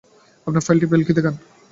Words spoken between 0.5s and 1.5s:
পাইলটি ভেলকি দেখান।